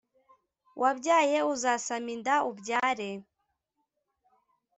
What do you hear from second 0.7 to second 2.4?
wabyaye uzasama inda